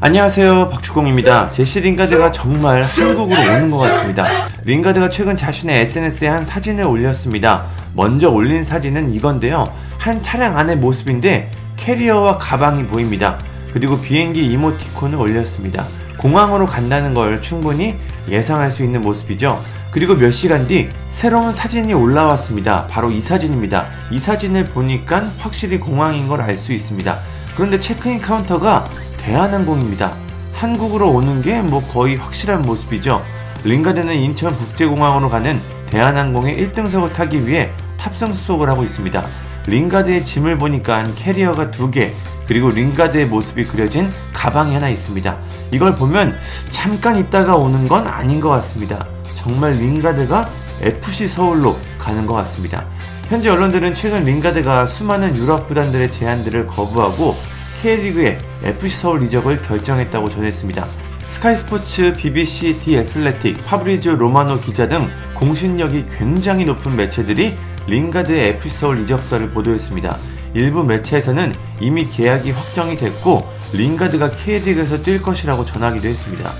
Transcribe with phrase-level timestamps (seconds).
[0.00, 1.50] 안녕하세요 박주공입니다.
[1.50, 4.24] 제시 링가드가 정말 한국으로 오는 것 같습니다.
[4.64, 7.66] 링가드가 최근 자신의 SNS에 한 사진을 올렸습니다.
[7.94, 9.72] 먼저 올린 사진은 이건데요.
[9.98, 13.38] 한 차량 안의 모습인데 캐리어와 가방이 보입니다.
[13.72, 15.84] 그리고 비행기 이모티콘을 올렸습니다.
[16.16, 17.96] 공항으로 간다는 걸 충분히
[18.28, 19.60] 예상할 수 있는 모습이죠.
[19.90, 22.86] 그리고 몇 시간 뒤 새로운 사진이 올라왔습니다.
[22.86, 23.88] 바로 이 사진입니다.
[24.12, 27.18] 이 사진을 보니까 확실히 공항인 걸 알 수 있습니다.
[27.56, 28.84] 그런데 체크인 카운터가
[29.20, 30.14] 대한항공입니다.
[30.52, 33.22] 한국으로 오는 게 뭐 거의 확실한 모습이죠.
[33.64, 39.22] 링가드는 인천국제공항으로 가는 대한항공의 1등석을 타기 위해 탑승 수속을 하고 있습니다.
[39.66, 42.12] 링가드의 짐을 보니까 캐리어가 두 개,
[42.46, 45.36] 그리고 링가드의 모습이 그려진 가방이 하나 있습니다.
[45.72, 46.34] 이걸 보면
[46.70, 49.06] 잠깐 있다가 오는 건 아닌 것 같습니다.
[49.34, 50.48] 정말 링가드가
[50.80, 52.86] FC 서울로 가는 것 같습니다.
[53.28, 57.36] 현지 언론들은 최근 링가드가 수많은 유럽 구단들의 제안들을 거부하고
[57.80, 60.86] K리그의 FC 서울 이적을 결정했다고 전했습니다.
[61.28, 69.00] 스카이스포츠, BBC, 디 애슬레틱, 파브리지오 로마노 기자 등 공신력이 굉장히 높은 매체들이 링가드의 FC 서울
[69.02, 70.18] 이적설을 보도했습니다.
[70.52, 76.50] 일부 매체에서는 이미 계약이 확정이 됐고 링가드가 K리그에서 뛸 것이라고 전하기도 했습니다.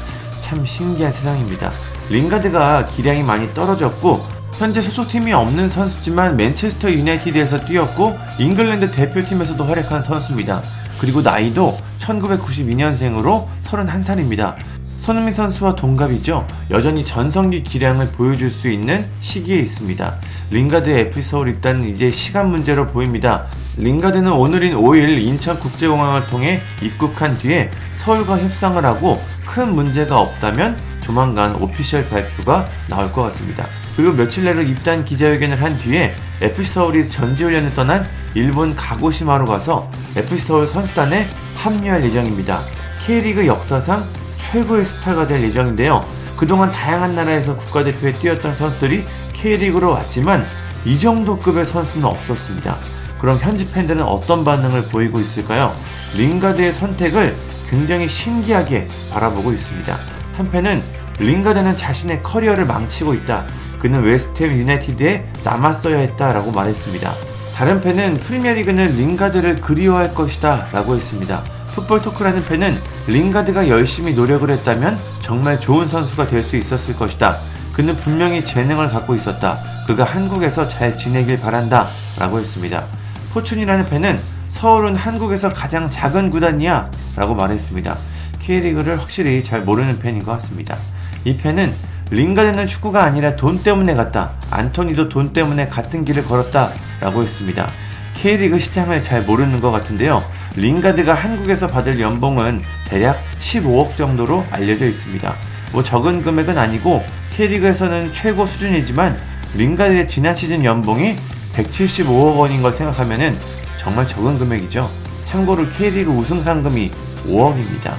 [0.40, 1.70] 참 신기한 세상입니다.
[2.08, 10.62] 링가드가 기량이 많이 떨어졌고 현재 소속팀이 없는 선수지만 맨체스터 유나이티드에서 뛰었고 잉글랜드 대표팀에서도 활약한 선수입니다.
[11.00, 14.54] 그리고 나이도 1992년생으로 31살입니다.
[15.00, 16.46] 손흥민 선수와 동갑이죠.
[16.70, 20.14] 여전히 전성기 기량을 보여줄 수 있는 시기에 있습니다.
[20.50, 23.46] 링가드 FC 서울 입단은 이제 시간 문제로 보입니다.
[23.78, 32.06] 링가드는 오늘인 5일 인천국제공항을 통해 입국한 뒤에 서울과 협상을 하고 큰 문제가 없다면 조만간 오피셜
[32.10, 33.66] 발표가 나올 것 같습니다.
[33.96, 40.46] 그리고 며칠 내로 입단 기자회견을 한 뒤에 FC 서울이 전지훈련을 떠난 일본 가고시마로 가서 FC
[40.46, 42.60] 서울 선수단에 합류할 예정입니다.
[43.04, 44.04] K리그 역사상
[44.38, 46.00] 최고의 스타가 될 예정인데요.
[46.36, 49.04] 그동안 다양한 나라에서 국가대표에 뛰었던 선수들이
[49.34, 50.46] K리그로 왔지만
[50.84, 52.76] 이 정도 급의 선수는 없었습니다.
[53.20, 55.72] 그럼 현지 팬들은 어떤 반응을 보이고 있을까요?
[56.16, 57.36] 링가드의 선택을
[57.68, 59.96] 굉장히 신기하게 바라보고 있습니다.
[60.36, 60.82] 한 팬은
[61.18, 63.46] 링가드는 자신의 커리어를 망치고 있다.
[63.78, 67.14] 그는 웨스트햄 유나이티드에 남았어야 했다라고 말했습니다.
[67.54, 71.42] 다른 팬은 프리미어리그는 링가드를 그리워할 것이다 라고 했습니다.
[71.74, 77.36] 풋볼 토크라는 팬은 링가드가 열심히 노력을 했다면 정말 좋은 선수가 될 수 있었을 것이다.
[77.72, 79.58] 그는 분명히 재능을 갖고 있었다.
[79.86, 81.86] 그가 한국에서 잘 지내길 바란다.
[82.18, 82.84] 라고 했습니다.
[83.32, 86.90] 포춘이라는 팬은 서울은 한국에서 가장 작은 구단이야.
[87.16, 87.96] 라고 말했습니다.
[88.40, 90.76] K리그를 확실히 잘 모르는 팬인 것 같습니다.
[91.24, 91.72] 이 팬은
[92.10, 94.32] 링가드는 축구가 아니라 돈 때문에 갔다.
[94.50, 96.70] 안토니도 돈 때문에 같은 길을 걸었다.
[97.00, 97.70] 라고 했습니다.
[98.14, 100.22] K리그 시장을 잘 모르는 것 같은데요.
[100.56, 105.34] 링가드가 한국에서 받을 연봉은 대략 15억 정도로 알려져 있습니다.
[105.72, 107.04] 뭐 적은 금액은 아니고
[107.36, 109.18] K리그에서는 최고 수준이지만
[109.54, 111.14] 링가드의 지난 시즌 연봉이
[111.54, 113.38] 175억 원인 걸 생각하면
[113.76, 114.90] 정말 적은 금액이죠.
[115.24, 116.90] 참고로 K리그 우승 상금이
[117.26, 117.94] 5억입니다.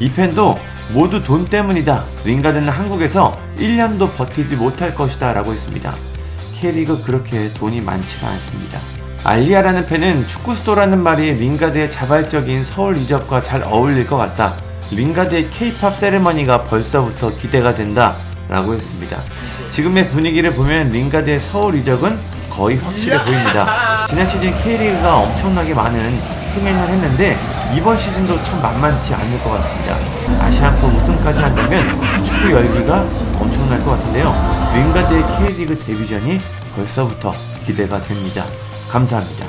[0.00, 0.58] 이 팬도
[0.92, 2.04] 모두 돈 때문이다.
[2.24, 5.32] 링가드는 한국에서 1년도 버티지 못할 것이다.
[5.32, 5.94] 라고 했습니다.
[6.54, 8.80] K리그 그렇게 돈이 많지가 않습니다.
[9.24, 14.54] 알리아라는 팬은 축구 수도라는 말이 링가드의 자발적인 서울 이적과 잘 어울릴 것 같다.
[14.92, 18.14] 링가드의 케이팝 세레머니가 벌써부터 기대가 된다.
[18.48, 19.20] 라고 했습니다.
[19.70, 22.16] 지금의 분위기를 보면 링가드의 서울 이적은
[22.48, 24.06] 거의 확실해 보입니다.
[24.08, 27.36] 지난 시즌 K리그가 엄청나게 많은 흥행을 했는데
[27.76, 29.96] 이번 시즌도 참 만만치 않을 것 같습니다.
[30.40, 33.02] 아시안컵 우승까지 한다면 축구 열기가
[33.38, 34.32] 엄청날 것 같은데요.
[34.74, 36.40] 링가드의 K리그 데뷔전이
[36.74, 37.32] 벌써부터
[37.64, 38.46] 기대가 됩니다.
[38.88, 39.46] 감사합니다.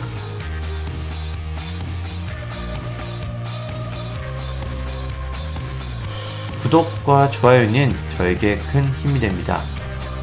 [6.62, 9.62] 구독과 좋아요는 저에게 큰 힘이 됩니다.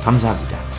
[0.03, 0.74] 감사합니다.